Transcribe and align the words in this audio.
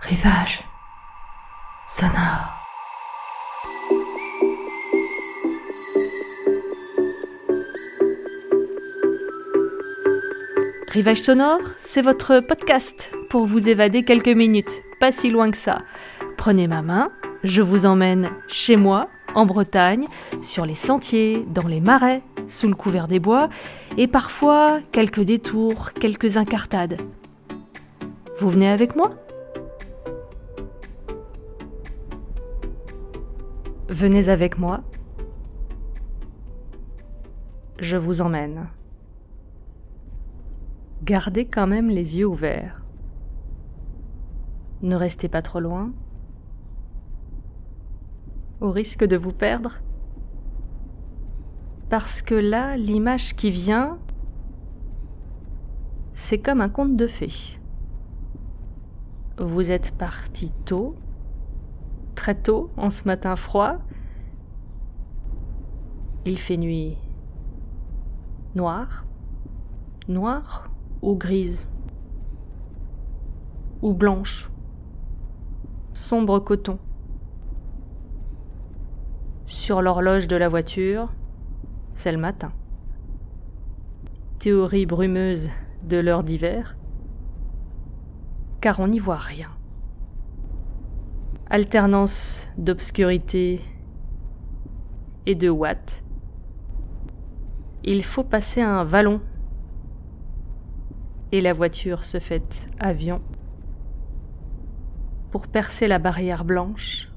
Rivage 0.00 0.62
sonore. 1.88 2.54
Rivage 10.86 11.22
sonore, 11.22 11.58
c'est 11.76 12.00
votre 12.00 12.38
podcast 12.38 13.12
pour 13.28 13.44
vous 13.44 13.68
évader 13.68 14.04
quelques 14.04 14.28
minutes, 14.28 14.82
pas 15.00 15.10
si 15.10 15.30
loin 15.30 15.50
que 15.50 15.56
ça. 15.56 15.78
Prenez 16.36 16.68
ma 16.68 16.80
main, 16.80 17.10
je 17.42 17.60
vous 17.60 17.84
emmène 17.84 18.30
chez 18.46 18.76
moi, 18.76 19.08
en 19.34 19.46
Bretagne, 19.46 20.06
sur 20.40 20.64
les 20.64 20.76
sentiers, 20.76 21.44
dans 21.48 21.66
les 21.66 21.80
marais, 21.80 22.22
sous 22.46 22.68
le 22.68 22.76
couvert 22.76 23.08
des 23.08 23.18
bois, 23.18 23.48
et 23.96 24.06
parfois 24.06 24.78
quelques 24.92 25.22
détours, 25.22 25.92
quelques 25.92 26.36
incartades. 26.36 26.98
Vous 28.38 28.48
venez 28.48 28.68
avec 28.68 28.94
moi? 28.94 29.10
Venez 33.88 34.28
avec 34.28 34.58
moi. 34.58 34.82
Je 37.80 37.96
vous 37.96 38.20
emmène. 38.20 38.68
Gardez 41.04 41.46
quand 41.46 41.66
même 41.66 41.88
les 41.88 42.18
yeux 42.18 42.26
ouverts. 42.26 42.84
Ne 44.82 44.94
restez 44.94 45.28
pas 45.28 45.40
trop 45.40 45.60
loin, 45.60 45.90
au 48.60 48.70
risque 48.70 49.04
de 49.04 49.16
vous 49.16 49.32
perdre. 49.32 49.78
Parce 51.88 52.20
que 52.20 52.34
là, 52.34 52.76
l'image 52.76 53.34
qui 53.34 53.48
vient, 53.48 53.98
c'est 56.12 56.38
comme 56.38 56.60
un 56.60 56.68
conte 56.68 56.94
de 56.94 57.06
fées. 57.06 57.58
Vous 59.38 59.70
êtes 59.70 59.96
parti 59.96 60.52
tôt, 60.66 60.94
très 62.18 62.34
tôt, 62.34 62.72
en 62.76 62.90
ce 62.90 63.04
matin 63.04 63.36
froid. 63.36 63.76
Il 66.26 66.36
fait 66.36 66.56
nuit 66.56 66.98
noire, 68.56 69.06
noire 70.08 70.68
ou 71.00 71.14
grise, 71.14 71.68
ou 73.82 73.94
blanche, 73.94 74.50
sombre 75.92 76.40
coton. 76.40 76.80
Sur 79.46 79.80
l'horloge 79.80 80.26
de 80.26 80.34
la 80.34 80.48
voiture, 80.48 81.12
c'est 81.94 82.10
le 82.10 82.18
matin. 82.18 82.50
Théorie 84.40 84.86
brumeuse 84.86 85.50
de 85.84 85.98
l'heure 85.98 86.24
d'hiver, 86.24 86.76
car 88.60 88.80
on 88.80 88.88
n'y 88.88 88.98
voit 88.98 89.18
rien. 89.18 89.57
Alternance 91.50 92.46
d'obscurité 92.58 93.62
et 95.24 95.34
de 95.34 95.48
watts. 95.48 96.02
Il 97.84 98.04
faut 98.04 98.22
passer 98.22 98.60
un 98.60 98.84
vallon. 98.84 99.22
Et 101.32 101.40
la 101.40 101.54
voiture 101.54 102.04
se 102.04 102.18
fait 102.18 102.68
avion. 102.78 103.22
Pour 105.30 105.48
percer 105.48 105.88
la 105.88 105.98
barrière 105.98 106.44
blanche, 106.44 107.10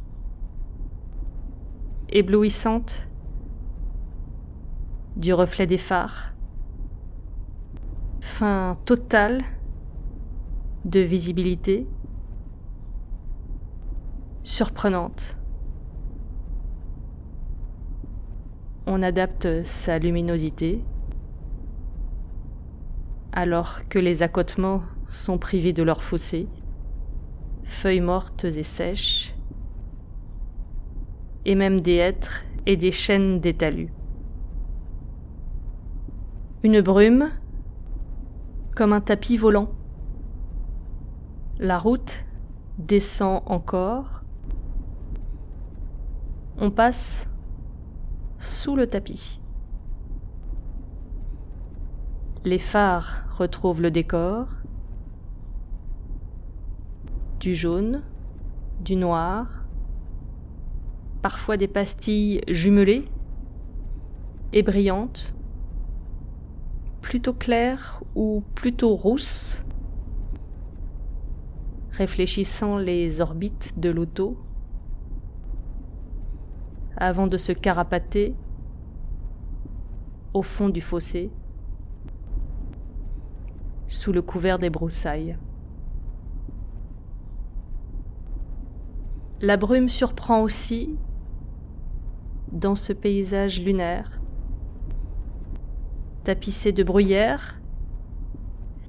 éblouissante. 2.08 3.06
Du 5.18 5.34
reflet 5.34 5.68
des 5.68 5.78
phares, 5.78 6.34
fin 8.22 8.78
totale 8.86 9.44
de 10.86 11.02
visibilité, 11.02 11.86
surprenante. 14.44 15.38
On 18.88 19.04
adapte 19.04 19.64
sa 19.64 20.00
luminosité 20.00 20.84
alors 23.32 23.88
que 23.88 24.00
les 24.00 24.24
accotements 24.24 24.82
sont 25.08 25.38
privés 25.38 25.74
de 25.74 25.84
leur 25.84 26.04
fossé, 26.04 26.48
feuilles 27.64 28.02
mortes 28.02 28.44
et 28.46 28.64
sèches, 28.64 29.36
et 31.46 31.56
même 31.56 31.80
des 31.80 31.96
hêtres 31.96 32.44
et 32.66 32.76
des 32.76 32.92
chênes 32.92 33.40
des 33.40 33.54
talus. 33.54 33.94
Une 36.64 36.82
brume 36.82 37.32
comme 38.76 38.94
un 38.94 39.02
tapis 39.02 39.38
volant. 39.38 39.72
La 41.60 41.78
route 41.78 42.26
descend 42.78 43.42
encore. 43.46 44.21
On 46.64 46.70
passe 46.70 47.28
sous 48.38 48.76
le 48.76 48.86
tapis. 48.86 49.42
Les 52.46 52.60
phares 52.60 53.24
retrouvent 53.36 53.82
le 53.82 53.90
décor. 53.90 54.46
Du 57.40 57.56
jaune, 57.56 58.04
du 58.80 58.96
noir, 58.96 59.66
parfois 61.24 61.58
des 61.58 61.68
pastilles 61.68 62.42
jumelées 62.48 63.06
et 64.54 64.62
brillantes, 64.62 65.34
plutôt 67.02 67.34
claires 67.34 68.04
ou 68.14 68.44
plutôt 68.54 68.96
rousses, 68.96 69.64
réfléchissant 71.92 72.78
les 72.78 73.20
orbites 73.20 73.80
de 73.80 73.90
l'auto, 73.90 74.38
avant 77.02 77.26
de 77.26 77.36
se 77.36 77.52
carapater 77.52 78.36
au 80.36 80.44
fond 80.44 80.70
du 80.70 80.82
fossé 80.82 81.32
sous 83.88 84.12
le 84.12 84.22
couvert 84.22 84.60
des 84.60 84.70
broussailles. 84.70 85.36
La 89.42 89.58
brume 89.58 89.90
surprend 89.90 90.44
aussi 90.44 90.96
dans 92.52 92.76
ce 92.76 92.94
paysage 92.94 93.60
lunaire, 93.60 94.22
tapissé 96.24 96.72
de 96.72 96.84
bruyères, 96.84 97.60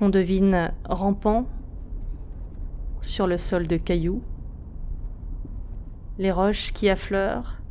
on 0.03 0.11
devine 0.11 0.75
rampant 0.85 1.47
sur 3.01 3.27
le 3.27 3.39
sol 3.39 3.67
de 3.67 3.79
cailloux. 3.79 4.23
Les 6.19 6.31
roches 6.31 6.75
qui 6.75 6.91
affleurent 6.91 7.62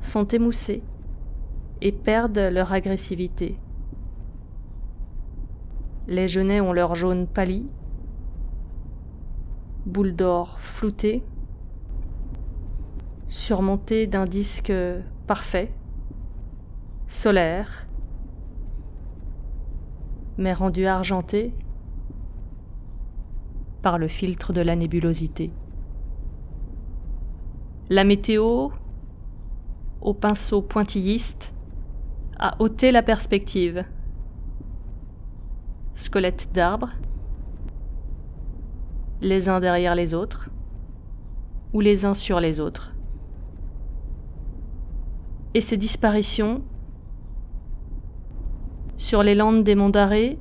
sont 0.00 0.26
émoussées 0.26 0.82
et 1.80 1.92
perdent 1.92 2.38
leur 2.38 2.72
agressivité. 2.72 3.58
Les 6.08 6.28
genêts 6.28 6.60
ont 6.60 6.72
leur 6.72 6.94
jaune 6.94 7.26
pâli, 7.26 7.68
boule 9.86 10.14
d'or 10.14 10.58
floutée, 10.58 11.22
surmontée 13.28 14.06
d'un 14.06 14.26
disque 14.26 14.72
parfait, 15.26 15.72
solaire, 17.06 17.86
mais 20.36 20.52
rendu 20.52 20.86
argenté 20.86 21.54
par 23.82 23.98
le 23.98 24.08
filtre 24.08 24.52
de 24.52 24.60
la 24.60 24.76
nébulosité. 24.76 25.52
La 27.88 28.04
météo, 28.04 28.70
au 30.00 30.14
pinceau 30.14 30.62
pointilliste, 30.62 31.52
a 32.38 32.56
ôté 32.58 32.90
la 32.90 33.02
perspective 33.02 33.84
squelettes 35.94 36.48
d'arbres, 36.52 36.90
les 39.20 39.50
uns 39.50 39.60
derrière 39.60 39.94
les 39.94 40.14
autres, 40.14 40.48
ou 41.74 41.80
les 41.80 42.06
uns 42.06 42.14
sur 42.14 42.40
les 42.40 42.58
autres. 42.58 42.94
Et 45.52 45.60
ces 45.60 45.76
disparitions, 45.76 46.62
sur 48.96 49.22
les 49.22 49.34
landes 49.34 49.62
des 49.62 49.74
monts 49.74 49.90
d'arrêt, 49.90 50.38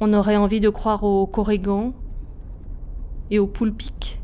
on 0.00 0.12
aurait 0.12 0.36
envie 0.36 0.60
de 0.60 0.68
croire 0.68 1.02
aux 1.02 1.26
corrigans 1.26 1.94
et 3.30 3.38
aux 3.38 3.46
poulpics. 3.46 4.21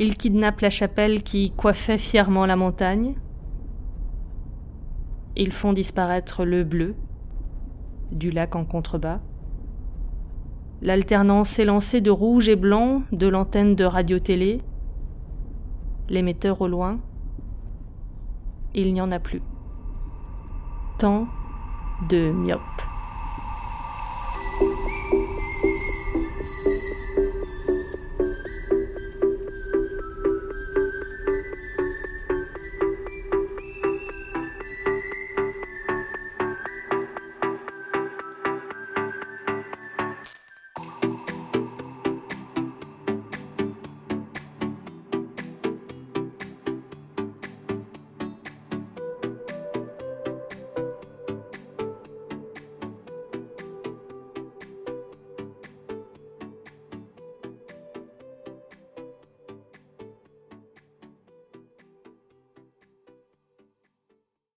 Ils 0.00 0.16
kidnappent 0.16 0.62
la 0.62 0.70
chapelle 0.70 1.22
qui 1.22 1.50
coiffait 1.50 1.98
fièrement 1.98 2.46
la 2.46 2.56
montagne, 2.56 3.16
ils 5.36 5.52
font 5.52 5.74
disparaître 5.74 6.46
le 6.46 6.64
bleu 6.64 6.94
du 8.10 8.30
lac 8.30 8.56
en 8.56 8.64
contrebas, 8.64 9.20
l'alternance 10.80 11.58
élancée 11.58 12.00
de 12.00 12.10
rouge 12.10 12.48
et 12.48 12.56
blanc 12.56 13.02
de 13.12 13.28
l'antenne 13.28 13.76
de 13.76 13.84
radio-télé, 13.84 14.62
l'émetteur 16.08 16.62
au 16.62 16.66
loin, 16.66 16.98
il 18.74 18.94
n'y 18.94 19.02
en 19.02 19.10
a 19.10 19.18
plus. 19.18 19.42
Tant 20.98 21.26
de 22.08 22.32
myopes. 22.32 22.89